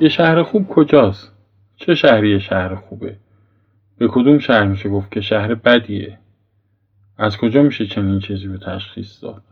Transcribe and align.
یه 0.00 0.08
شهر 0.08 0.42
خوب 0.42 0.68
کجاست؟ 0.68 1.32
چه 1.76 1.94
شهری 1.94 2.40
شهر 2.40 2.74
خوبه؟ 2.74 3.16
به 3.98 4.08
کدوم 4.08 4.38
شهر 4.38 4.64
میشه 4.64 4.88
گفت 4.88 5.10
که 5.10 5.20
شهر 5.20 5.54
بدیه؟ 5.54 6.18
از 7.18 7.38
کجا 7.38 7.62
میشه 7.62 7.86
چنین 7.86 8.18
چیزی 8.18 8.46
رو 8.46 8.56
تشخیص 8.56 9.24
داد؟ 9.24 9.42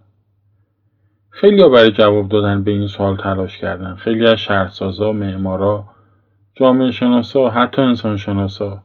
خیلی 1.30 1.68
برای 1.68 1.90
جواب 1.90 2.28
دادن 2.28 2.64
به 2.64 2.70
این 2.70 2.86
سوال 2.86 3.16
تلاش 3.16 3.58
کردن. 3.58 3.94
خیلی 3.94 4.26
از 4.26 4.38
شهرسازا، 4.38 5.12
معمارا، 5.12 5.84
جامعه 6.54 6.90
شناسا، 6.90 7.50
حتی 7.50 7.82
انسان 7.82 8.16
شناسا. 8.16 8.82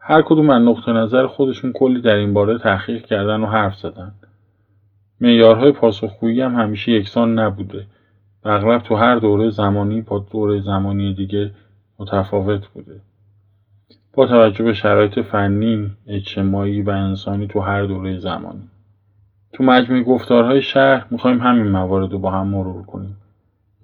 هر 0.00 0.22
کدوم 0.22 0.50
از 0.50 0.62
نقطه 0.62 0.92
نظر 0.92 1.26
خودشون 1.26 1.72
کلی 1.72 2.00
در 2.00 2.14
این 2.14 2.34
باره 2.34 2.58
تحقیق 2.58 3.06
کردن 3.06 3.40
و 3.40 3.46
حرف 3.46 3.76
زدن. 3.76 4.14
معیارهای 5.20 5.72
پاسخگویی 5.72 6.40
هم 6.40 6.54
همیشه 6.54 6.92
یکسان 6.92 7.38
نبوده. 7.38 7.86
اغلب 8.48 8.82
تو 8.82 8.94
هر 8.94 9.16
دوره 9.16 9.50
زمانی 9.50 10.00
با 10.00 10.18
دوره 10.18 10.60
زمانی 10.60 11.14
دیگه 11.14 11.50
متفاوت 11.98 12.68
بوده. 12.68 13.00
با 14.14 14.26
توجه 14.26 14.64
به 14.64 14.72
شرایط 14.72 15.18
فنی، 15.18 15.90
اجتماعی 16.06 16.82
و 16.82 16.90
انسانی 16.90 17.46
تو 17.46 17.60
هر 17.60 17.84
دوره 17.84 18.18
زمانی. 18.18 18.68
تو 19.52 19.64
مجموع 19.64 20.02
گفتارهای 20.02 20.62
شهر 20.62 21.06
می‌خوایم 21.10 21.38
همین 21.38 21.66
موارد 21.68 22.12
رو 22.12 22.18
با 22.18 22.30
هم 22.30 22.46
مرور 22.46 22.82
کنیم. 22.82 23.16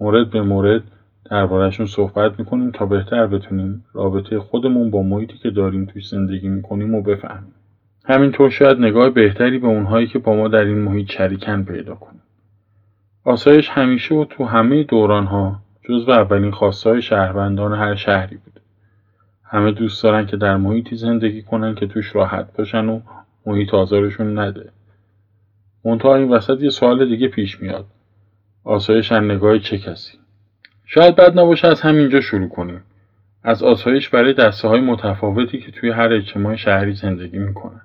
مورد 0.01 0.31
به 0.31 0.43
مورد 0.43 0.83
دربارهشون 1.31 1.87
صحبت 1.87 2.39
می‌کنیم 2.39 2.71
تا 2.71 2.87
بهتر 2.87 3.27
بتونیم 3.27 3.85
رابطه 3.93 4.39
خودمون 4.39 4.91
با 4.91 5.03
محیطی 5.03 5.39
که 5.39 5.51
داریم 5.51 5.85
توی 5.85 6.03
زندگی 6.03 6.49
می‌کنیم 6.49 6.95
و 6.95 7.03
بفهمیم. 7.03 7.55
همینطور 8.05 8.51
شاید 8.51 8.79
نگاه 8.79 9.11
بهتری 9.11 9.59
به 9.59 9.67
اونهایی 9.67 10.07
که 10.07 10.19
با 10.19 10.37
ما 10.37 10.49
در 10.49 10.65
این 10.65 10.79
محیط 10.79 11.11
شریکن 11.11 11.63
پیدا 11.63 11.95
کنیم. 11.95 12.21
آسایش 13.25 13.69
همیشه 13.69 14.15
و 14.15 14.25
تو 14.25 14.45
همه 14.45 14.83
دوران 14.83 15.27
ها 15.27 15.61
جزو 15.89 16.11
اولین 16.11 16.51
خواستهای 16.51 17.03
شهروندان 17.03 17.75
هر 17.75 17.95
شهری 17.95 18.37
بود. 18.37 18.61
همه 19.45 19.73
دوست 19.73 20.03
دارن 20.03 20.27
که 20.27 20.37
در 20.37 20.57
محیطی 20.57 20.97
زندگی 20.97 21.43
کنن 21.43 21.75
که 21.75 21.87
توش 21.87 22.15
راحت 22.17 22.57
باشن 22.57 22.89
و 22.89 23.01
محیط 23.47 23.75
آزارشون 23.75 24.39
نده. 24.39 24.71
منتها 25.85 26.17
این 26.17 26.29
وسط 26.29 26.61
یه 26.61 26.71
سوال 26.71 27.09
دیگه 27.09 27.29
پیش 27.29 27.61
میاد. 27.61 27.87
آسایش 28.65 29.13
از 29.13 29.23
نگاه 29.23 29.59
چه 29.59 29.79
کسی؟ 29.79 30.19
شاید 30.87 31.17
بد 31.17 31.39
نباشه 31.39 31.69
از 31.69 31.81
همینجا 31.81 32.21
شروع 32.21 32.49
کنیم. 32.49 32.83
از 33.43 33.63
آسایش 33.63 34.09
برای 34.09 34.33
دسته 34.33 34.69
های 34.69 34.81
متفاوتی 34.81 35.61
که 35.61 35.73
توی 35.73 35.91
هر 35.91 36.13
اجتماع 36.13 36.57
شهری 36.57 36.93
زندگی 36.93 37.39
می‌کنن. 37.39 37.81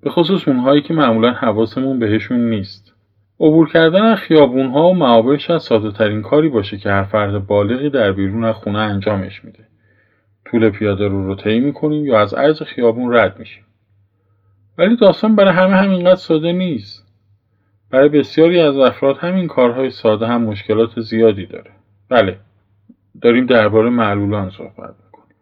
به 0.00 0.10
خصوص 0.10 0.48
اونهایی 0.48 0.82
که 0.82 0.94
معمولا 0.94 1.32
حواسمون 1.32 1.98
بهشون 1.98 2.40
نیست. 2.40 2.95
عبور 3.40 3.68
کردن 3.68 4.02
از 4.02 4.18
خیابونها 4.18 4.88
و 4.88 4.94
معابر 4.94 5.36
شاید 5.36 5.60
ساده 5.60 5.90
ترین 5.90 6.22
کاری 6.22 6.48
باشه 6.48 6.76
که 6.76 6.90
هر 6.90 7.04
فرد 7.04 7.46
بالغی 7.46 7.90
در 7.90 8.12
بیرون 8.12 8.44
از 8.44 8.54
خونه 8.54 8.78
انجامش 8.78 9.44
میده. 9.44 9.66
طول 10.44 10.70
پیاده 10.70 11.08
رو 11.08 11.26
رو 11.26 11.34
طی 11.34 11.60
می‌کنیم 11.60 12.06
یا 12.06 12.20
از 12.20 12.34
عرض 12.34 12.62
خیابون 12.62 13.14
رد 13.14 13.38
میشیم. 13.38 13.64
ولی 14.78 14.96
داستان 14.96 15.36
برای 15.36 15.54
همه 15.54 15.76
همینقدر 15.76 16.14
ساده 16.14 16.52
نیست. 16.52 17.06
برای 17.90 18.08
بسیاری 18.08 18.60
از 18.60 18.78
افراد 18.78 19.16
همین 19.16 19.46
کارهای 19.46 19.90
ساده 19.90 20.26
هم 20.26 20.42
مشکلات 20.42 21.00
زیادی 21.00 21.46
داره. 21.46 21.70
بله 22.08 22.36
داریم 23.22 23.46
درباره 23.46 23.90
معلولان 23.90 24.50
صحبت 24.50 24.94
می‌کنیم. 25.04 25.36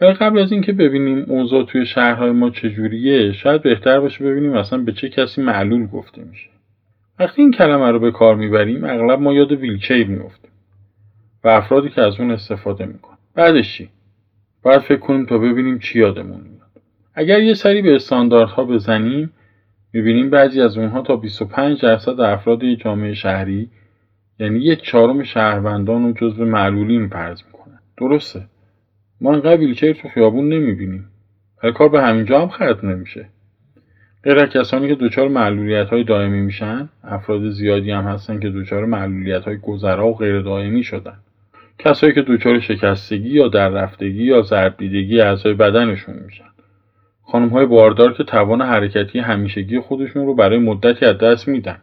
ولی 0.00 0.12
قبل 0.12 0.38
از 0.38 0.52
اینکه 0.52 0.72
ببینیم 0.72 1.24
اوضاع 1.28 1.64
توی 1.64 1.86
شهرهای 1.86 2.30
ما 2.30 2.50
چجوریه 2.50 3.32
شاید 3.32 3.62
بهتر 3.62 4.00
باشه 4.00 4.24
ببینیم 4.24 4.52
اصلا 4.52 4.78
به 4.78 4.92
چه 4.92 5.08
کسی 5.08 5.42
معلول 5.42 5.86
گفته 5.86 6.24
میشه. 6.24 6.50
وقتی 7.20 7.42
این 7.42 7.50
کلمه 7.50 7.90
رو 7.90 7.98
به 7.98 8.10
کار 8.10 8.36
می‌بریم 8.36 8.84
اغلب 8.84 9.20
ما 9.20 9.32
یاد 9.32 9.52
ویلچیر 9.52 10.06
میفتیم 10.06 10.50
و 11.44 11.48
افرادی 11.48 11.88
که 11.88 12.02
از 12.02 12.20
اون 12.20 12.30
استفاده 12.30 12.86
می‌کنن. 12.86 13.16
بعدش 13.34 13.76
چی؟ 13.76 13.88
باید 14.62 14.80
فکر 14.80 14.98
کنیم 14.98 15.26
تا 15.26 15.38
ببینیم 15.38 15.78
چی 15.78 15.98
یادمون 15.98 16.40
میاد. 16.40 16.70
اگر 17.14 17.42
یه 17.42 17.54
سری 17.54 17.82
به 17.82 17.94
استانداردها 17.94 18.64
بزنیم 18.64 19.32
می‌بینیم 19.92 20.30
بعضی 20.30 20.60
از 20.60 20.78
اونها 20.78 21.02
تا 21.02 21.16
25 21.16 21.82
درصد 21.82 22.20
افراد 22.20 22.64
جامعه 22.64 23.14
شهری 23.14 23.68
یعنی 24.38 24.58
یک 24.58 24.82
چهارم 24.82 25.22
شهروندان 25.22 26.04
رو 26.04 26.12
جزو 26.12 26.44
معلولین 26.44 27.08
فرض 27.08 27.42
می‌کنن. 27.46 27.78
درسته. 27.98 28.42
ما 29.20 29.32
انقدر 29.34 29.56
ویلچیر 29.56 29.92
تو 29.92 30.08
خیابون 30.08 30.48
نمی‌بینیم. 30.48 31.06
ولی 31.62 31.72
کار 31.72 31.88
به 31.88 32.02
همینجا 32.02 32.40
هم 32.40 32.48
ختم 32.48 32.88
نمیشه. 32.88 33.28
غیر 34.24 34.46
کسانی 34.46 34.88
که 34.88 34.94
دچار 34.94 35.28
معلولیت 35.28 35.88
های 35.88 36.04
دائمی 36.04 36.40
میشن 36.40 36.88
افراد 37.04 37.50
زیادی 37.50 37.90
هم 37.90 38.04
هستن 38.04 38.40
که 38.40 38.50
دچار 38.50 38.84
معلولیت 38.84 39.44
های 39.44 39.56
گذرا 39.56 40.08
و 40.08 40.16
غیر 40.16 40.40
دائمی 40.40 40.82
شدن. 40.82 41.16
کسایی 41.78 42.12
که 42.12 42.22
دچار 42.22 42.60
شکستگی 42.60 43.30
یا 43.30 43.48
در 43.48 43.68
رفتگی 43.68 44.24
یا 44.24 44.42
ضرب 44.42 44.74
اعضای 45.20 45.54
بدنشون 45.54 46.14
میشن. 46.26 46.44
خانم 47.22 47.48
های 47.48 47.66
باردار 47.66 48.12
که 48.12 48.24
توان 48.24 48.62
حرکتی 48.62 49.18
همیشگی 49.18 49.80
خودشون 49.80 50.26
رو 50.26 50.34
برای 50.34 50.58
مدتی 50.58 51.06
از 51.06 51.18
دست 51.18 51.48
میدن. 51.48 51.78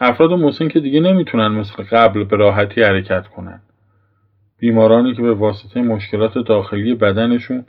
افراد 0.00 0.32
مسن 0.32 0.68
که 0.68 0.80
دیگه 0.80 1.00
نمی‌تونن 1.00 1.48
مثل 1.48 1.82
قبل 1.82 2.24
به 2.24 2.36
راحتی 2.36 2.82
حرکت 2.82 3.26
کنن. 3.26 3.60
بیمارانی 4.58 5.14
که 5.14 5.22
به 5.22 5.34
واسطه 5.34 5.82
مشکلات 5.82 6.38
داخلی 6.38 6.94
بدنشون 6.94 7.64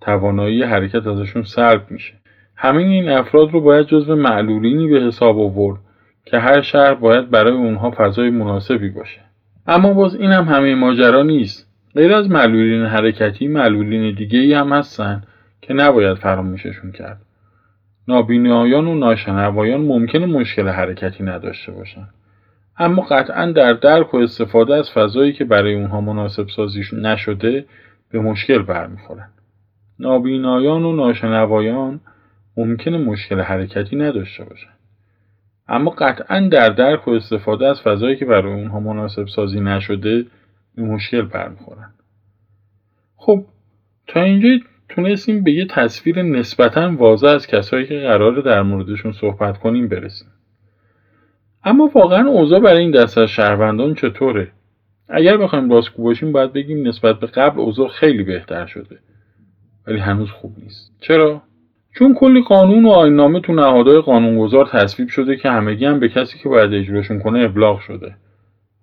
توانایی 0.00 0.62
حرکت 0.62 1.06
ازشون 1.06 1.42
سلب 1.42 1.90
میشه. 1.90 2.14
همین 2.56 2.86
این 2.86 3.08
افراد 3.08 3.50
رو 3.52 3.60
باید 3.60 3.86
جزو 3.86 4.16
معلولینی 4.16 4.88
به 4.88 5.00
حساب 5.00 5.38
آورد 5.38 5.80
که 6.24 6.38
هر 6.38 6.60
شهر 6.60 6.94
باید 6.94 7.30
برای 7.30 7.52
اونها 7.52 7.90
فضای 7.96 8.30
مناسبی 8.30 8.88
باشه. 8.88 9.20
اما 9.66 9.92
باز 9.92 10.14
این 10.14 10.30
هم 10.30 10.44
همه 10.44 10.74
ماجرا 10.74 11.22
نیست. 11.22 11.70
غیر 11.94 12.12
از 12.14 12.30
معلولین 12.30 12.86
حرکتی 12.86 13.48
معلولین 13.48 14.14
دیگه 14.14 14.38
ای 14.38 14.54
هم 14.54 14.72
هستن 14.72 15.22
که 15.62 15.74
نباید 15.74 16.18
فراموششون 16.18 16.92
کرد. 16.92 17.20
نابینایان 18.08 18.86
و 18.86 18.94
ناشنوایان 18.94 19.80
ممکنه 19.80 20.26
مشکل 20.26 20.68
حرکتی 20.68 21.24
نداشته 21.24 21.72
باشن. 21.72 22.08
اما 22.78 23.02
قطعا 23.02 23.52
در 23.52 23.72
درک 23.72 24.14
و 24.14 24.16
استفاده 24.16 24.74
از 24.74 24.90
فضایی 24.90 25.32
که 25.32 25.44
برای 25.44 25.74
اونها 25.74 26.00
مناسب 26.00 26.48
سازی 26.48 26.82
نشده 26.92 27.64
به 28.10 28.20
مشکل 28.20 28.62
برمیخورن. 28.62 29.28
نابینایان 29.98 30.84
و 30.84 30.96
ناشنوایان 30.96 32.00
ممکنه 32.56 32.98
مشکل 32.98 33.40
حرکتی 33.40 33.96
نداشته 33.96 34.44
باشن 34.44 34.70
اما 35.68 35.90
قطعا 35.90 36.48
در 36.48 36.68
درک 36.68 37.08
و 37.08 37.10
استفاده 37.10 37.66
از 37.66 37.80
فضایی 37.80 38.16
که 38.16 38.24
برای 38.24 38.52
اونها 38.52 38.80
مناسب 38.80 39.26
سازی 39.26 39.60
نشده 39.60 40.26
به 40.74 40.82
مشکل 40.82 41.22
برمیخورن. 41.22 41.90
خب 43.16 43.44
تا 44.06 44.22
اینجا 44.22 44.48
تونستیم 44.88 45.44
به 45.44 45.52
یه 45.52 45.66
تصویر 45.66 46.22
نسبتا 46.22 46.94
واضح 46.96 47.28
از 47.28 47.46
کسایی 47.46 47.86
که 47.86 48.00
قراره 48.00 48.42
در 48.42 48.62
موردشون 48.62 49.12
صحبت 49.12 49.58
کنیم 49.58 49.88
برسیم. 49.88 50.28
اما 51.64 51.90
واقعا 51.94 52.28
اوضاع 52.28 52.60
برای 52.60 52.82
این 52.82 52.90
دست 52.90 53.18
از 53.18 53.28
شهروندان 53.28 53.94
چطوره؟ 53.94 54.52
اگر 55.08 55.36
بخوایم 55.36 55.70
راستگو 55.70 56.02
باشیم 56.02 56.32
باید 56.32 56.52
بگیم 56.52 56.88
نسبت 56.88 57.20
به 57.20 57.26
قبل 57.26 57.60
اوضاع 57.60 57.88
خیلی 57.88 58.22
بهتر 58.22 58.66
شده 58.66 58.98
ولی 59.86 59.98
هنوز 59.98 60.30
خوب 60.30 60.58
نیست. 60.58 60.96
چرا؟ 61.00 61.42
چون 61.94 62.14
کلی 62.14 62.42
قانون 62.42 62.84
و 62.84 62.88
آینامه 62.88 63.40
تو 63.40 63.52
نهادهای 63.52 64.00
قانونگذار 64.00 64.66
تصویب 64.66 65.08
شده 65.08 65.36
که 65.36 65.50
همگی 65.50 65.84
هم 65.84 66.00
به 66.00 66.08
کسی 66.08 66.38
که 66.38 66.48
باید 66.48 66.74
اجراشون 66.74 67.18
کنه 67.18 67.44
ابلاغ 67.44 67.80
شده. 67.80 68.16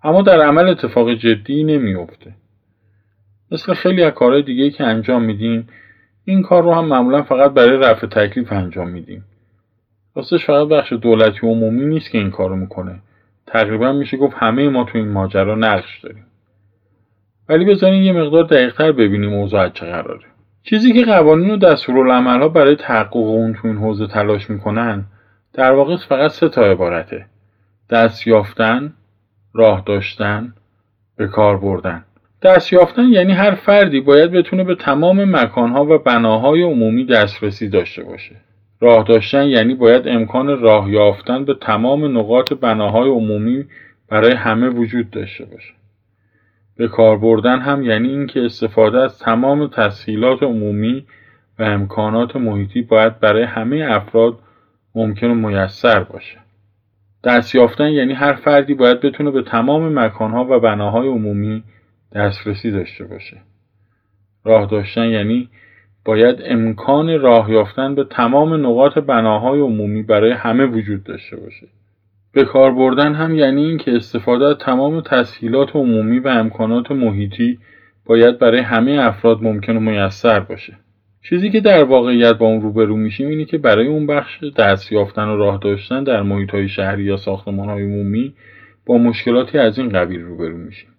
اما 0.02 0.22
در 0.22 0.40
عمل 0.40 0.68
اتفاق 0.68 1.14
جدی 1.14 1.64
نمیافته. 1.64 2.34
مثل 3.50 3.74
خیلی 3.74 4.02
از 4.02 4.12
کارهای 4.12 4.42
دیگه 4.42 4.70
که 4.70 4.84
انجام 4.84 5.22
میدیم 5.22 5.68
این 6.24 6.42
کار 6.42 6.62
رو 6.62 6.74
هم 6.74 6.84
معمولا 6.84 7.22
فقط 7.22 7.50
برای 7.50 7.78
رفع 7.78 8.06
تکلیف 8.06 8.52
انجام 8.52 8.88
میدیم 8.88 9.24
راستش 10.16 10.44
فقط 10.44 10.68
بخش 10.68 10.92
دولتی 10.92 11.46
عمومی 11.46 11.84
نیست 11.86 12.10
که 12.10 12.18
این 12.18 12.30
کارو 12.30 12.56
می‌کنه. 12.56 13.02
تقریبا 13.46 13.92
میشه 13.92 14.16
گفت 14.16 14.36
همه 14.36 14.68
ما 14.68 14.84
تو 14.84 14.98
این 14.98 15.08
ماجرا 15.08 15.54
نقش 15.54 16.00
داریم. 16.00 16.26
ولی 17.48 17.64
بذارین 17.64 18.02
یه 18.02 18.12
مقدار 18.12 18.44
دقیقتر 18.44 18.92
ببینیم 18.92 19.32
اوضاع 19.32 19.68
چه 19.68 19.86
قراره. 19.86 20.31
چیزی 20.64 20.92
که 20.92 21.04
قوانین 21.04 21.50
و 21.50 21.56
دستورالعملها 21.56 22.48
برای 22.48 22.76
تحقق 22.76 23.16
اون 23.16 23.54
تو 23.54 23.68
این 23.68 23.76
حوزه 23.76 24.06
تلاش 24.06 24.50
می‌کنن 24.50 25.04
در 25.52 25.72
واقع 25.72 25.96
فقط 25.96 26.30
سه 26.30 26.48
تا 26.48 26.62
عبارته. 26.62 27.26
دست 27.90 28.26
یافتن 28.26 28.92
راه 29.54 29.82
داشتن 29.86 30.54
به 31.16 31.26
کار 31.26 31.58
بردن. 31.58 32.04
دست 32.42 32.72
یافتن 32.72 33.04
یعنی 33.04 33.32
هر 33.32 33.54
فردی 33.54 34.00
باید 34.00 34.30
بتونه 34.30 34.64
به 34.64 34.74
تمام 34.74 35.36
مکانها 35.36 35.84
و 35.84 35.98
بناهای 35.98 36.62
عمومی 36.62 37.04
دسترسی 37.04 37.68
داشته 37.68 38.04
باشه. 38.04 38.36
راه 38.80 39.04
داشتن 39.04 39.46
یعنی 39.46 39.74
باید 39.74 40.08
امکان 40.08 40.60
راه 40.60 40.90
یافتن 40.90 41.44
به 41.44 41.54
تمام 41.60 42.18
نقاط 42.18 42.52
بناهای 42.52 43.08
عمومی 43.08 43.64
برای 44.08 44.32
همه 44.32 44.68
وجود 44.68 45.10
داشته 45.10 45.44
باشه. 45.44 45.74
به 46.82 46.88
کار 46.88 47.18
بردن 47.18 47.58
هم 47.58 47.82
یعنی 47.82 48.08
اینکه 48.08 48.44
استفاده 48.44 48.98
از 48.98 49.18
تمام 49.18 49.68
تسهیلات 49.68 50.42
عمومی 50.42 51.06
و 51.58 51.62
امکانات 51.62 52.36
محیطی 52.36 52.82
باید 52.82 53.20
برای 53.20 53.42
همه 53.42 53.86
افراد 53.90 54.38
ممکن 54.94 55.26
و 55.26 55.34
میسر 55.34 56.02
باشه. 56.02 56.38
دست 57.24 57.54
یافتن 57.54 57.88
یعنی 57.90 58.12
هر 58.12 58.32
فردی 58.32 58.74
باید 58.74 59.00
بتونه 59.00 59.30
به 59.30 59.42
تمام 59.42 59.98
مکانها 59.98 60.46
و 60.50 60.60
بناهای 60.60 61.08
عمومی 61.08 61.62
دسترسی 62.12 62.70
داشته 62.70 63.04
باشه. 63.04 63.36
راه 64.44 64.66
داشتن 64.66 65.06
یعنی 65.06 65.48
باید 66.04 66.36
امکان 66.44 67.20
راه 67.20 67.50
یافتن 67.50 67.94
به 67.94 68.04
تمام 68.04 68.66
نقاط 68.66 68.98
بناهای 68.98 69.60
عمومی 69.60 70.02
برای 70.02 70.32
همه 70.32 70.64
وجود 70.66 71.04
داشته 71.04 71.36
باشه. 71.36 71.66
به 72.32 72.44
کار 72.44 72.72
بردن 72.72 73.14
هم 73.14 73.34
یعنی 73.34 73.64
اینکه 73.64 73.96
استفاده 73.96 74.46
از 74.46 74.56
تمام 74.58 75.00
تسهیلات 75.00 75.76
عمومی 75.76 76.18
و 76.18 76.28
امکانات 76.28 76.90
محیطی 76.90 77.58
باید 78.06 78.38
برای 78.38 78.60
همه 78.60 78.92
افراد 79.00 79.42
ممکن 79.42 79.76
و 79.76 79.80
میسر 79.80 80.40
باشه. 80.40 80.76
چیزی 81.28 81.50
که 81.50 81.60
در 81.60 81.84
واقعیت 81.84 82.32
با 82.32 82.46
اون 82.46 82.60
روبرو 82.60 82.96
میشیم 82.96 83.28
اینه 83.28 83.44
که 83.44 83.58
برای 83.58 83.86
اون 83.86 84.06
بخش 84.06 84.44
دست 84.44 84.92
یافتن 84.92 85.28
و 85.28 85.36
راه 85.36 85.58
داشتن 85.62 86.04
در 86.04 86.22
محیط 86.22 86.50
های 86.50 86.68
شهری 86.68 87.04
یا 87.04 87.16
ساختمان 87.16 87.68
های 87.68 87.82
عمومی 87.82 88.34
با 88.86 88.98
مشکلاتی 88.98 89.58
از 89.58 89.78
این 89.78 89.88
قبیل 89.88 90.20
روبرو 90.20 90.56
میشیم. 90.56 90.90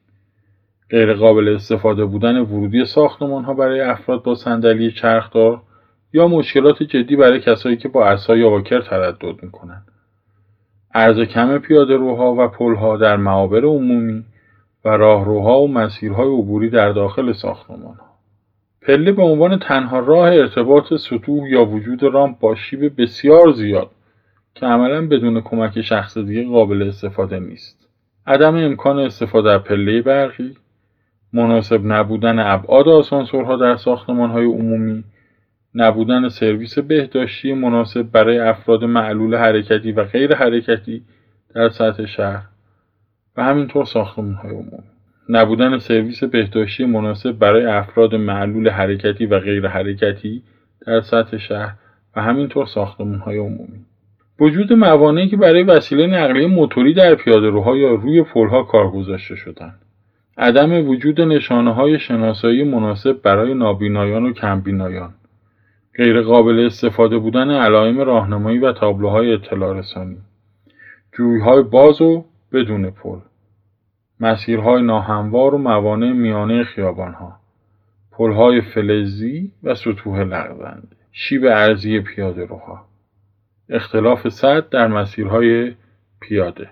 غیر 0.90 1.14
قابل 1.14 1.56
استفاده 1.56 2.06
بودن 2.06 2.38
ورودی 2.38 2.86
ساختمان 2.86 3.44
ها 3.44 3.54
برای 3.54 3.82
افراد 3.82 4.24
با 4.24 4.36
صندلی 4.36 4.92
چرخدار 4.92 5.62
یا 6.14 6.28
مشکلات 6.28 6.84
جدی 6.84 7.16
برای 7.16 7.40
کسایی 7.40 7.78
که 7.78 7.88
با 7.88 8.08
عصای 8.08 8.44
آواکر 8.44 8.82
تردد 8.82 9.44
می‌کنند. 9.44 9.93
عرض 10.94 11.20
کم 11.20 11.58
پیاده 11.58 11.96
روها 11.96 12.36
و 12.36 12.48
پلها 12.48 12.98
در 12.98 13.18
معابر 13.18 13.66
عمومی 13.66 14.24
و 14.86 14.90
راهروها 14.90 15.62
و 15.62 15.68
مسیرهای 15.68 16.28
عبوری 16.28 16.70
در 16.70 16.92
داخل 16.92 17.32
ساختمان 17.32 17.96
ها. 17.96 18.14
پله 18.82 19.12
به 19.12 19.22
عنوان 19.24 19.60
تنها 19.60 20.00
راه 20.00 20.28
ارتباط 20.28 20.94
سطوح 20.94 21.50
یا 21.50 21.66
وجود 21.66 22.04
رام 22.04 22.36
با 22.40 22.56
شیب 22.56 23.02
بسیار 23.02 23.52
زیاد 23.52 23.90
که 24.56 24.66
عملا 24.66 25.08
بدون 25.08 25.42
کمک 25.42 25.82
شخص 25.82 26.18
دیگه 26.18 26.50
قابل 26.50 26.88
استفاده 26.88 27.40
نیست. 27.40 27.88
عدم 28.28 28.56
امکان 28.56 29.00
استفاده 29.00 29.52
از 29.52 29.62
پله 29.62 30.02
برقی، 30.02 30.56
مناسب 31.34 31.82
نبودن 31.84 32.40
ابعاد 32.40 32.88
آسانسورها 32.88 33.56
در 33.56 33.76
ساختمان 33.76 34.32
عمومی 34.32 35.04
نبودن 35.76 36.30
سرویس 36.30 36.80
بهداشتی 36.80 37.54
مناسب 37.54 38.02
برای 38.02 38.40
افراد 38.40 38.84
معلول 38.84 39.36
حرکتی 39.36 39.92
و 39.92 40.04
غیر 40.04 40.36
حرکتی 40.36 41.04
در 41.56 41.70
سطح 41.70 42.06
شهر 42.06 42.44
و 43.38 43.44
همینطور 43.44 43.86
ساختمان 43.86 44.34
های 44.34 44.52
عمومی. 44.52 44.94
نبودن 45.30 45.78
سرویس 45.78 46.24
بهداشتی 46.24 46.86
مناسب 46.86 47.32
برای 47.32 47.66
افراد 47.66 48.16
معلول 48.16 48.70
حرکتی 48.70 49.26
و 49.26 49.40
غیر 49.40 49.68
حرکتی 49.68 50.44
در 50.88 51.02
سطح 51.02 51.38
شهر 51.38 51.74
و 52.16 52.22
همینطور 52.22 52.66
ساختمان 52.66 53.20
های 53.20 53.38
عمومی. 53.38 53.86
وجود 54.40 54.74
موانعی 54.74 55.28
که 55.28 55.38
برای 55.38 55.64
وسیله 55.64 56.08
نقلیه 56.08 56.48
موتوری 56.48 56.94
در 56.94 57.16
پیاده 57.16 57.48
یا 57.78 57.94
روی 57.94 58.24
پلها 58.24 58.64
کار 58.64 58.92
گذاشته 58.92 59.36
شدند. 59.36 59.80
عدم 60.38 60.90
وجود 60.90 61.22
نشانه 61.22 61.74
های 61.74 62.00
شناسایی 62.00 62.64
مناسب 62.64 63.22
برای 63.22 63.54
نابینایان 63.54 64.24
و 64.24 64.34
کمبینایان. 64.34 65.14
غیرقابل 65.98 66.66
استفاده 66.66 67.18
بودن 67.18 67.52
علائم 67.52 68.00
راهنمایی 68.00 68.60
و 68.60 68.72
تابلوهای 68.72 69.34
اطلاع 69.34 69.78
رسانی. 69.78 70.18
جویهای 71.18 71.64
باز 71.64 72.02
و 72.02 72.26
بدون 72.52 72.90
پل. 72.92 73.18
مسیرهای 74.20 74.82
ناهموار 74.82 75.56
و 75.56 75.58
موانع 75.58 76.12
میانه 76.12 76.64
خیابانها. 76.64 77.40
پلهای 78.12 78.62
فلزی 78.62 79.52
و 79.64 79.76
سطوح 79.76 80.20
لغزنده 80.20 80.88
شیب 81.12 81.46
ارزی 81.46 82.00
پیاده 82.00 82.46
روها. 82.46 82.86
اختلاف 83.70 84.30
سد 84.30 84.70
در 84.70 84.88
مسیرهای 84.88 85.76
پیاده. 86.20 86.70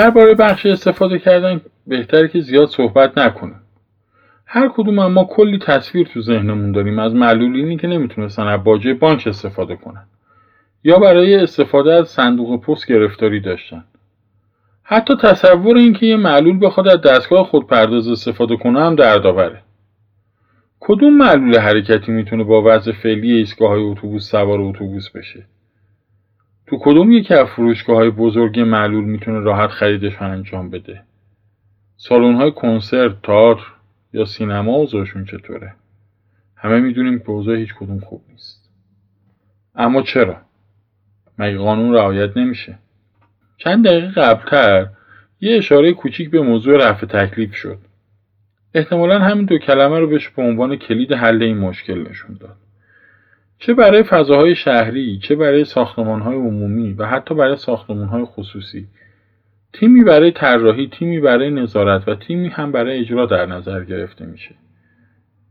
درباره 0.00 0.34
بخش 0.34 0.66
استفاده 0.66 1.18
کردن 1.18 1.60
بهتره 1.86 2.28
که 2.28 2.40
زیاد 2.40 2.68
صحبت 2.68 3.18
نکنیم 3.18 3.60
هر 4.46 4.68
کدوم 4.68 5.06
ما 5.06 5.24
کلی 5.24 5.58
تصویر 5.58 6.06
تو 6.06 6.20
ذهنمون 6.20 6.72
داریم. 6.72 6.98
از 6.98 7.14
معلولینی 7.14 7.76
که 7.76 7.86
نمی‌تونستن 7.86 8.42
از 8.42 8.64
باجه 8.64 8.94
بانک 8.94 9.26
استفاده 9.26 9.76
کنن. 9.76 10.04
یا 10.84 10.98
برای 10.98 11.34
استفاده 11.34 11.92
از 11.92 12.08
صندوق 12.08 12.60
پست 12.60 12.86
گرفتاری 12.86 13.40
داشتن. 13.40 13.84
حتی 14.82 15.16
تصور 15.16 15.76
اینکه 15.76 16.06
یه 16.06 16.16
معلول 16.16 16.66
بخواد 16.66 16.88
از 16.88 17.00
دستگاه 17.00 17.44
خودپرداز 17.44 18.08
استفاده 18.08 18.56
کنه 18.56 18.80
هم 18.80 18.94
دردآوره. 18.94 19.62
کدوم 20.80 21.16
معلول 21.16 21.58
حرکتی 21.58 22.12
می‌تونه 22.12 22.44
با 22.44 22.62
وضع 22.62 22.92
فعلی 22.92 23.32
ایستگاه 23.32 23.72
اتوبوس 23.72 24.30
سوار 24.30 24.60
اتوبوس 24.60 25.10
بشه؟ 25.10 25.44
تو 26.70 26.78
کدوم 26.80 27.12
یکی 27.12 27.34
از 27.34 27.46
فروشگاه 27.46 27.96
های 27.96 28.10
بزرگ 28.10 28.60
معلول 28.60 29.04
می‌تونه 29.04 29.38
راحت 29.38 29.70
خریدش 29.70 30.14
رو 30.14 30.30
انجام 30.30 30.70
بده؟ 30.70 31.02
سالن 31.96 32.34
های 32.34 32.52
کنسرت 32.52 33.22
تئاتر 33.22 33.62
یا 34.12 34.24
سینما 34.24 34.72
اوضاعشون 34.72 35.24
چطوره؟ 35.24 35.74
همه 36.56 36.80
می‌دونیم 36.80 37.18
که 37.18 37.30
اوضاع 37.30 37.56
هیچ 37.56 37.74
کدوم 37.74 38.00
خوب 38.00 38.22
نیست. 38.28 38.70
اما 39.74 40.02
چرا؟ 40.02 40.36
مگه 41.38 41.58
قانون 41.58 41.94
رعایت 41.94 42.36
نمیشه؟ 42.36 42.78
چند 43.56 43.86
دقیقه 43.86 44.20
قبلتر 44.20 44.86
یه 45.40 45.56
اشاره 45.56 45.92
کوچیک 45.92 46.30
به 46.30 46.40
موضوع 46.40 46.88
رفع 46.88 47.06
تکلیف 47.06 47.54
شد. 47.54 47.78
احتمالا 48.74 49.18
همین 49.18 49.44
دو 49.44 49.58
کلمه 49.58 49.98
رو 49.98 50.06
بهش 50.06 50.28
به 50.28 50.42
عنوان 50.42 50.76
کلید 50.76 51.12
حل 51.12 51.42
این 51.42 51.58
مشکل 51.58 52.08
نشون 52.10 52.36
داد. 52.40 52.56
چه 53.60 53.74
برای 53.74 54.02
فضاهای 54.02 54.54
شهری 54.54 55.18
چه 55.22 55.36
برای 55.36 55.64
ساختمانهای 55.64 56.36
عمومی 56.36 56.92
و 56.92 57.06
حتی 57.06 57.34
برای 57.34 57.56
ساختمانهای 57.56 58.24
خصوصی. 58.24 58.86
تیمی 59.72 60.04
برای 60.04 60.30
طراحی 60.30 60.88
تیمی 60.88 61.20
برای 61.20 61.50
نظارت 61.50 62.08
و 62.08 62.14
تیمی 62.14 62.48
هم 62.48 62.72
برای 62.72 62.98
اجرا 62.98 63.26
در 63.26 63.46
نظر 63.46 63.84
گرفته 63.84 64.26
میشه. 64.26 64.54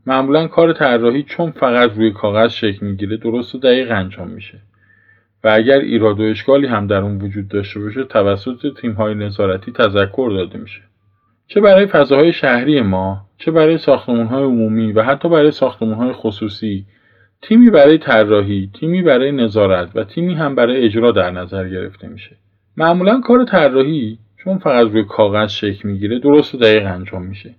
معمولا 0.06 0.48
کار 0.48 0.74
طراحی 0.74 1.24
چون 1.24 1.52
فقط 1.52 1.94
روی 1.96 2.12
کاغذ 2.12 2.52
شکل 2.52 2.86
می‌گیره 2.86 3.18
درست 3.18 3.56
و 3.56 3.58
دقیق 3.58 3.92
انجام 3.92 4.28
میشه. 4.28 4.60
و 5.44 5.50
اگر 5.54 5.80
ایراد 5.80 6.20
و 6.20 6.24
اشکالی 6.24 6.68
هم 6.68 6.88
در 6.88 7.02
اون 7.02 7.22
وجود 7.22 7.48
داشته 7.48 7.80
باشه 7.80 8.04
توسط 8.04 8.80
تیمهای 8.82 9.16
نظارتی 9.16 9.72
تذکر 9.72 10.30
داده 10.30 10.58
میشه. 10.58 10.82
چه 11.48 11.62
برای 11.62 11.86
فضاهای 11.86 12.34
شهری 12.34 12.82
ما 12.82 13.26
چه 13.38 13.52
برای 13.52 13.78
ساختمانهای 13.78 14.44
عمومی 14.44 14.92
و 14.92 15.04
حتی 15.04 15.30
برای 15.30 15.52
ساختمانهای 15.52 16.14
خصوصی 16.14 16.86
تیمی 17.42 17.70
برای 17.70 17.98
طراحی، 17.98 18.70
تیمی 18.80 19.02
برای 19.02 19.32
نظارت 19.32 19.90
و 19.96 20.04
تیمی 20.04 20.34
هم 20.34 20.56
برای 20.56 20.86
اجرا 20.86 21.12
در 21.12 21.32
نظر 21.32 21.70
گرفته 21.70 22.08
میشه. 22.08 22.36
معمولا 22.78 23.22
کار 23.22 23.46
طراحی 23.46 24.18
چون 24.44 24.58
فقط 24.58 24.88
روی 24.88 25.04
کاغذ 25.04 25.52
شکل 25.52 25.90
می‌گیره 25.90 26.20
درست 26.20 26.56
و 26.56 26.58
دقیق 26.58 26.86
انجام 26.86 27.26
میشه. 27.26 27.56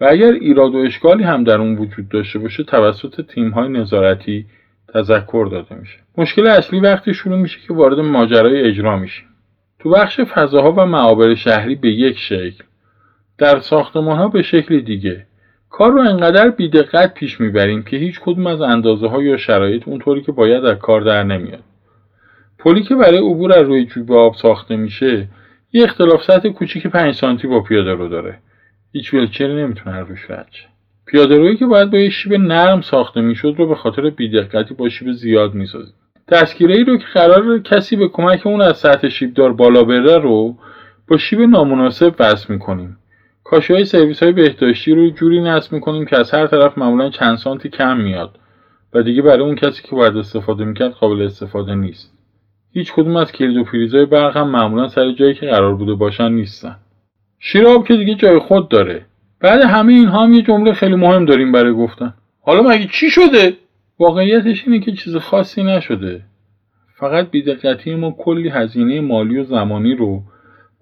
و 0.00 0.06
اگر 0.10 0.32
ایراد 0.32 0.74
و 0.74 0.78
اشکالی 0.78 1.24
هم 1.24 1.44
در 1.44 1.60
اون 1.60 1.76
وجود 1.76 2.08
داشته 2.08 2.38
باشه 2.38 2.62
توسط 2.62 3.20
تیم 3.20 3.50
های 3.50 3.68
نظارتی 3.68 4.46
تذکر 4.94 5.48
داده 5.50 5.74
میشه. 5.74 5.98
مشکل 6.18 6.46
اصلی 6.46 6.80
وقتی 6.80 7.14
شروع 7.14 7.38
میشه 7.38 7.58
که 7.66 7.74
وارد 7.74 7.98
ماجرای 7.98 8.62
اجرا 8.62 8.98
میشیم. 8.98 9.26
تو 9.78 9.90
بخش 9.90 10.20
فضاها 10.20 10.72
و 10.72 10.86
معابر 10.86 11.34
شهری 11.34 11.74
به 11.74 11.88
یک 11.88 12.18
شکل 12.18 12.64
در 13.38 13.58
ساختمان 13.58 14.18
ها 14.18 14.28
به 14.28 14.42
شکل 14.42 14.80
دیگه 14.80 15.26
کار 15.76 15.92
رو 15.92 16.00
انقدر 16.00 16.50
بیدقت 16.50 17.14
پیش 17.14 17.40
می‌بریم 17.40 17.82
که 17.82 17.96
هیچ 17.96 18.20
کدوم 18.20 18.46
از 18.46 18.60
اندازه 18.60 19.06
ها 19.06 19.22
یا 19.22 19.36
شرایط 19.36 19.88
اونطوری 19.88 20.22
که 20.22 20.32
باید 20.32 20.64
از 20.64 20.78
کار 20.78 21.00
در 21.00 21.22
نمیاد. 21.22 21.62
پلی 22.58 22.82
که 22.82 22.94
برای 22.94 23.18
عبور 23.18 23.52
از 23.52 23.66
روی 23.66 23.84
جوب 23.84 24.12
آب 24.12 24.34
ساخته 24.34 24.76
میشه 24.76 25.28
یه 25.72 25.84
اختلاف 25.84 26.22
سطح 26.22 26.48
کوچیک 26.48 26.86
5 26.86 27.14
سانتی 27.14 27.46
با 27.46 27.60
پیاده 27.60 27.92
رو 27.92 28.08
داره. 28.08 28.38
هیچ 28.92 29.14
ویلچری 29.14 29.62
نمی‌تونه 29.62 30.00
روش 30.00 30.30
رد 30.30 30.50
پیاده 31.06 31.38
روی 31.38 31.56
که 31.56 31.66
باید 31.66 31.90
با 31.90 31.98
یه 31.98 32.10
شیب 32.10 32.32
نرم 32.32 32.80
ساخته 32.80 33.20
می‌شد 33.20 33.54
رو 33.58 33.66
به 33.66 33.74
خاطر 33.74 34.10
بیدقتی 34.10 34.74
با 34.74 34.88
شیب 34.88 35.12
زیاد 35.12 35.54
می‌سازیم. 35.54 35.94
دستگیره 36.28 36.76
ای 36.76 36.84
رو 36.84 36.96
که 36.96 37.06
قرار 37.14 37.58
کسی 37.58 37.96
به 37.96 38.08
کمک 38.08 38.46
اون 38.46 38.60
از 38.60 38.76
سطح 38.76 39.08
شیبدار 39.08 39.52
بالا 39.52 39.84
بره 39.84 40.18
رو 40.18 40.56
با 41.08 41.16
شیب 41.16 41.40
نامناسب 41.40 42.14
وصل 42.18 42.52
می‌کنیم. 42.52 42.96
کاشی 43.44 43.74
های 43.74 43.84
سرویس 43.84 44.22
های 44.22 44.32
بهداشتی 44.32 44.94
رو 44.94 45.10
جوری 45.10 45.42
نصب 45.42 45.72
می‌کنیم 45.72 46.06
که 46.06 46.18
از 46.18 46.30
هر 46.30 46.46
طرف 46.46 46.78
معمولا 46.78 47.10
چند 47.10 47.36
سانتی 47.36 47.68
کم 47.68 47.96
میاد 47.96 48.38
و 48.92 49.02
دیگه 49.02 49.22
برای 49.22 49.42
اون 49.42 49.54
کسی 49.54 49.82
که 49.82 49.96
باید 49.96 50.16
استفاده 50.16 50.64
می‌کرد 50.64 50.92
قابل 50.92 51.22
استفاده 51.22 51.74
نیست. 51.74 52.12
هیچ 52.72 52.92
کدوم 52.92 53.16
از 53.16 53.32
کلید 53.32 53.56
و 53.56 53.64
پریزای 53.64 54.06
برق 54.06 54.36
هم 54.36 54.48
معمولا 54.48 54.88
سر 54.88 55.12
جایی 55.12 55.34
که 55.34 55.46
قرار 55.46 55.74
بوده 55.74 55.94
باشن 55.94 56.32
نیستن. 56.32 56.76
شیر 57.38 57.66
آب 57.66 57.86
که 57.86 57.96
دیگه 57.96 58.14
جای 58.14 58.38
خود 58.38 58.68
داره. 58.68 59.06
بعد 59.40 59.62
همه 59.62 59.92
اینها 59.92 60.24
هم 60.24 60.34
یه 60.34 60.42
جمله 60.42 60.72
خیلی 60.72 60.94
مهم 60.94 61.24
داریم 61.24 61.52
برای 61.52 61.72
گفتن. 61.72 62.14
حالا 62.40 62.62
مگه 62.62 62.88
چی 62.92 63.10
شده؟ 63.10 63.52
واقعیتش 63.98 64.64
اینه 64.66 64.80
که 64.80 64.92
چیز 64.92 65.16
خاصی 65.16 65.62
نشده. 65.62 66.22
فقط 66.96 67.30
بیدقتی 67.30 67.94
ما 67.94 68.10
کلی 68.10 68.48
هزینه 68.48 69.00
مالی 69.00 69.38
و 69.38 69.44
زمانی 69.44 69.94
رو 69.94 70.22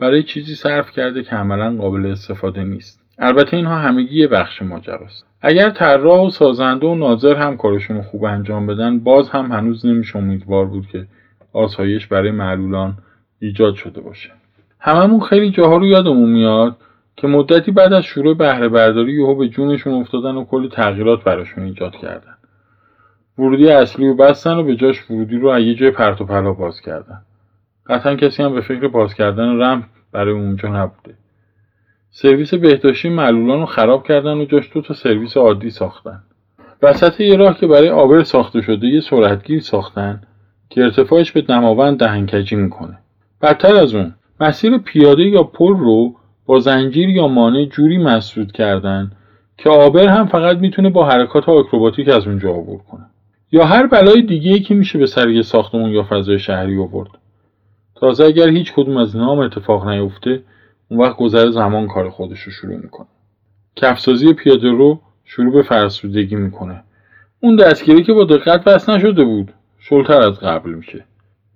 برای 0.02 0.22
چیزی 0.22 0.54
صرف 0.54 0.90
کرده 0.90 1.22
که 1.22 1.36
عملا 1.36 1.76
قابل 1.76 2.06
استفاده 2.06 2.64
نیست. 2.64 3.00
البته 3.18 3.56
اینها 3.56 3.76
همگی 3.76 4.20
یه 4.20 4.26
بخش 4.26 4.62
ماجراست. 4.62 5.26
اگر 5.42 5.70
طراح 5.70 6.20
و 6.20 6.30
سازنده 6.30 6.86
و 6.86 6.94
ناظر 6.94 7.34
هم 7.34 7.56
کارشون 7.56 8.02
خوب 8.02 8.24
انجام 8.24 8.66
بدن 8.66 8.98
باز 8.98 9.30
هم 9.30 9.52
هنوز 9.52 9.86
نمیشه 9.86 10.16
امیدوار 10.16 10.66
بود 10.66 10.86
که 10.86 11.06
آسایش 11.52 12.06
برای 12.06 12.30
معلولان 12.30 12.94
ایجاد 13.40 13.74
شده 13.74 14.00
باشه. 14.00 14.30
هممون 14.80 15.20
خیلی 15.20 15.50
جاها 15.50 15.76
رو 15.76 15.86
یادمون 15.86 16.30
میاد 16.30 16.76
که 17.16 17.26
مدتی 17.26 17.70
بعد 17.70 17.92
از 17.92 18.04
شروع 18.04 18.36
بهره 18.36 18.68
برداری 18.68 19.12
یهو 19.12 19.34
به 19.34 19.48
جونشون 19.48 19.92
افتادن 19.92 20.34
و 20.34 20.44
کلی 20.44 20.68
تغییرات 20.68 21.24
براشون 21.24 21.64
ایجاد 21.64 21.92
کردن. 21.92 22.34
ورودی 23.38 23.68
اصلی 23.68 24.08
رو 24.08 24.14
بستن 24.14 24.54
و 24.54 24.62
به 24.62 24.76
جاش 24.76 25.10
ورودی 25.10 25.36
رو 25.36 25.48
از 25.48 25.62
یه 25.62 25.74
جای 25.74 25.90
پرت 25.90 26.20
و 26.20 26.24
پلا 26.24 26.52
باز 26.52 26.80
کردن. 26.80 27.22
قطعا 27.86 28.14
کسی 28.14 28.42
هم 28.42 28.54
به 28.54 28.60
فکر 28.60 28.88
باز 28.88 29.14
کردن 29.14 29.60
رم 29.60 29.88
برای 30.12 30.34
اونجا 30.34 30.68
نبوده. 30.68 31.14
سرویس 32.10 32.54
بهداشتی 32.54 33.08
معلولان 33.08 33.60
رو 33.60 33.66
خراب 33.66 34.06
کردن 34.06 34.36
و 34.36 34.44
جاش 34.44 34.70
دو 34.74 34.80
تا 34.80 34.94
سرویس 34.94 35.36
عادی 35.36 35.70
ساختن. 35.70 36.22
وسط 36.82 37.20
یه 37.20 37.36
راه 37.36 37.58
که 37.58 37.66
برای 37.66 37.88
آبر 37.88 38.22
ساخته 38.22 38.62
شده 38.62 38.86
یه 38.86 39.00
سرعتگیر 39.00 39.60
ساختن 39.60 40.20
که 40.70 40.82
ارتفاعش 40.82 41.32
به 41.32 41.40
دماوند 41.40 41.98
دهنکجی 41.98 42.56
می‌کنه. 42.56 42.98
بدتر 43.42 43.76
از 43.76 43.94
اون 43.94 44.14
مسیر 44.40 44.78
پیاده 44.78 45.22
یا 45.22 45.42
پل 45.42 45.76
رو 45.76 46.14
با 46.46 46.58
زنجیر 46.58 47.08
یا 47.08 47.28
مانع 47.28 47.64
جوری 47.64 47.98
مسدود 47.98 48.52
کردن 48.52 49.10
که 49.58 49.70
آبر 49.70 50.08
هم 50.08 50.26
فقط 50.26 50.56
می‌تونه 50.56 50.90
با 50.90 51.08
حرکات 51.08 51.48
آکروباتیک 51.48 52.08
از 52.08 52.26
اونجا 52.26 52.50
عبور 52.50 52.80
کنه. 52.90 53.06
یا 53.52 53.64
هر 53.64 53.86
بلای 53.86 54.22
دیگه 54.22 54.52
ای 54.52 54.60
که 54.60 54.74
میشه 54.74 54.98
به 54.98 55.06
سر 55.06 55.28
یه 55.28 55.42
ساختمون 55.42 55.90
یا 55.90 56.06
فضای 56.10 56.38
شهری 56.38 56.78
آورد. 56.78 57.10
تازه 58.02 58.24
اگر 58.24 58.48
هیچ 58.48 58.72
کدوم 58.72 58.96
از 58.96 59.14
اینا 59.14 59.32
هم 59.32 59.38
اتفاق 59.38 59.88
نیفته 59.88 60.42
اون 60.88 61.00
وقت 61.00 61.16
گذر 61.16 61.50
زمان 61.50 61.88
کار 61.88 62.10
خودش 62.10 62.40
رو 62.40 62.52
شروع 62.52 62.76
می‌کنه. 62.76 63.06
کفسازی 63.76 64.32
پیاده 64.32 64.70
رو 64.70 65.00
شروع 65.24 65.52
به 65.52 65.62
فرسودگی 65.62 66.36
می‌کنه. 66.36 66.82
اون 67.40 67.56
دستگیری 67.56 68.04
که 68.04 68.12
با 68.12 68.24
دقت 68.24 68.62
وصل 68.66 68.92
نشده 68.92 69.24
بود 69.24 69.52
شلتر 69.78 70.20
از 70.20 70.40
قبل 70.40 70.70
میشه. 70.70 71.04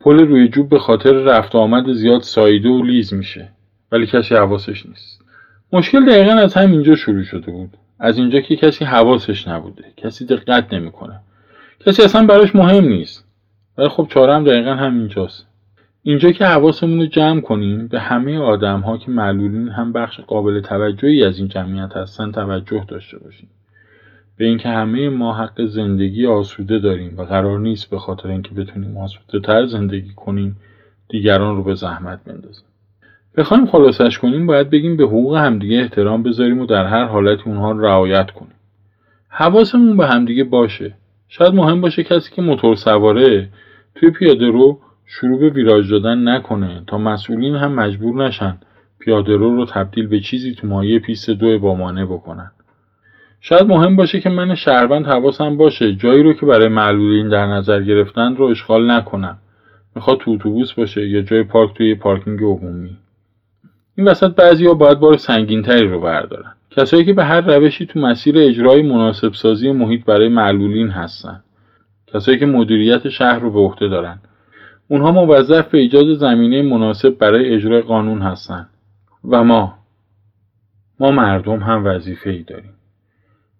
پل 0.00 0.18
روی 0.18 0.48
جوب 0.48 0.68
به 0.68 0.78
خاطر 0.78 1.12
رفت 1.12 1.54
آمد 1.54 1.92
زیاد 1.92 2.22
سایده 2.22 2.68
و 2.68 2.82
لیز 2.82 3.14
میشه 3.14 3.48
ولی 3.92 4.06
کسی 4.06 4.34
حواسش 4.34 4.86
نیست. 4.86 5.22
مشکل 5.72 6.06
دقیقا 6.06 6.32
از 6.32 6.54
همینجا 6.54 6.96
شروع 6.96 7.22
شده 7.22 7.52
بود. 7.52 7.70
از 7.98 8.18
اینجا 8.18 8.40
که 8.40 8.56
کسی 8.56 8.84
حواسش 8.84 9.48
نبوده 9.48 9.84
کسی 9.96 10.26
دقت 10.26 10.72
نمی‌کنه. 10.72 11.20
کسی 11.86 12.02
اصلا 12.02 12.26
براش 12.26 12.54
مهم 12.56 12.84
نیست. 12.84 13.24
ولی 13.78 13.88
خب 13.88 14.06
چاره 14.10 14.34
هم 14.34 14.44
دقیقا 14.44 14.74
همینجاست. 14.74 15.46
اینجا 16.08 16.32
که 16.32 16.44
حواسمون 16.44 16.98
رو 16.98 17.06
جمع 17.06 17.40
کنیم 17.40 17.88
به 17.88 18.00
همه 18.00 18.38
آدم 18.38 18.80
ها 18.80 18.98
که 18.98 19.10
معلولین 19.10 19.68
هم 19.68 19.92
بخش 19.92 20.20
قابل 20.20 20.60
توجهی 20.60 21.24
از 21.24 21.38
این 21.38 21.48
جمعیت 21.48 21.96
هستن 21.96 22.32
توجه 22.32 22.84
داشته 22.88 23.18
باشیم. 23.18 23.48
به 24.36 24.44
اینکه 24.44 24.68
همه 24.68 25.08
ما 25.08 25.34
حق 25.34 25.64
زندگی 25.66 26.26
آسوده 26.26 26.78
داریم 26.78 27.18
و 27.18 27.22
قرار 27.22 27.58
نیست 27.60 27.90
به 27.90 27.98
خاطر 27.98 28.28
اینکه 28.28 28.54
بتونیم 28.54 28.96
آسوده 28.96 29.40
تر 29.40 29.66
زندگی 29.66 30.12
کنیم 30.16 30.56
دیگران 31.08 31.56
رو 31.56 31.62
به 31.62 31.74
زحمت 31.74 32.24
بندازیم. 32.24 32.66
بخوایم 33.36 33.66
خلاصش 33.66 34.18
کنیم 34.18 34.46
باید 34.46 34.70
بگیم 34.70 34.96
به 34.96 35.04
حقوق 35.04 35.36
همدیگه 35.36 35.80
احترام 35.80 36.22
بذاریم 36.22 36.60
و 36.60 36.66
در 36.66 36.84
هر 36.84 37.04
حالت 37.04 37.38
اونها 37.46 37.70
رو 37.70 37.80
رعایت 37.80 38.30
کنیم. 38.30 38.54
حواسمون 39.28 39.96
به 39.96 40.06
همدیگه 40.06 40.44
باشه. 40.44 40.94
شاید 41.28 41.54
مهم 41.54 41.80
باشه 41.80 42.04
کسی 42.04 42.34
که 42.34 42.42
موتور 42.42 42.76
سواره 42.76 43.48
توی 43.94 44.10
پیاده 44.10 44.46
رو 44.46 44.80
شروع 45.06 45.40
به 45.40 45.50
ویراج 45.50 45.90
دادن 45.90 46.28
نکنه 46.28 46.82
تا 46.86 46.98
مسئولین 46.98 47.54
هم 47.54 47.72
مجبور 47.72 48.26
نشن 48.26 48.58
پیاده 48.98 49.36
رو 49.36 49.56
رو 49.56 49.66
تبدیل 49.66 50.06
به 50.06 50.20
چیزی 50.20 50.54
تو 50.54 50.66
مایه 50.66 50.98
پیست 50.98 51.30
دو 51.30 51.58
بامانه 51.58 52.06
بکنن. 52.06 52.50
شاید 53.40 53.66
مهم 53.66 53.96
باشه 53.96 54.20
که 54.20 54.30
من 54.30 54.54
شهروند 54.54 55.06
حواسم 55.06 55.56
باشه. 55.56 55.94
جایی 55.94 56.22
رو 56.22 56.32
که 56.32 56.46
برای 56.46 56.68
معلولین 56.68 57.28
در 57.28 57.46
نظر 57.46 57.82
گرفتن 57.82 58.36
رو 58.36 58.44
اشغال 58.44 58.90
نکنم. 58.90 59.38
می‌خواد 59.94 60.18
تو 60.18 60.30
اتوبوس 60.30 60.72
باشه 60.72 61.08
یا 61.08 61.22
جای 61.22 61.42
پارک 61.42 61.74
توی 61.74 61.94
پارکینگ 61.94 62.42
عمومی. 62.42 62.96
این 63.96 64.08
وسط 64.08 64.34
بعضی 64.34 64.66
ها 64.66 64.74
باید 64.74 64.98
بار 64.98 65.16
سنگینتری 65.16 65.88
رو 65.88 66.00
بردارن. 66.00 66.52
کسایی 66.70 67.04
که 67.04 67.12
به 67.12 67.24
هر 67.24 67.40
روشی 67.40 67.86
تو 67.86 68.00
مسیر 68.00 68.38
اجرای 68.38 68.82
مناسب 68.82 69.32
سازی 69.32 69.72
محیط 69.72 70.04
برای 70.04 70.28
معلولین 70.28 70.88
هستن. 70.88 71.42
کسایی 72.06 72.38
که 72.38 72.46
مدیریت 72.46 73.08
شهر 73.08 73.38
رو 73.38 73.50
به 73.50 73.58
عهده 73.58 73.88
دارن. 73.88 74.18
اونها 74.88 75.12
موظف 75.12 75.68
به 75.68 75.78
ایجاد 75.78 76.14
زمینه 76.14 76.62
مناسب 76.62 77.18
برای 77.18 77.54
اجرای 77.54 77.82
قانون 77.82 78.22
هستند. 78.22 78.70
و 79.24 79.44
ما 79.44 79.78
ما 81.00 81.10
مردم 81.10 81.58
هم 81.58 81.86
وظیفه 81.86 82.30
ای 82.30 82.42
داریم. 82.42 82.74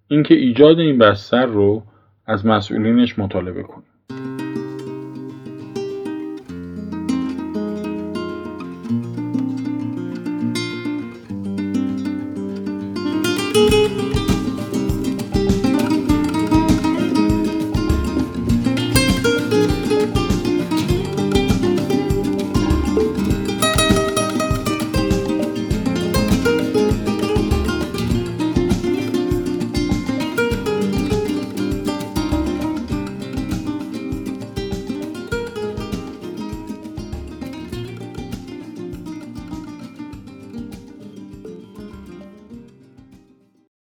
اینکه 0.09 0.35
ایجاد 0.35 0.78
این 0.78 0.99
بستر 0.99 1.47
رو 1.47 1.83
از 2.26 2.47
مسئولینش 2.47 3.18
مطالبه 3.18 3.62
کنیم. 3.62 3.95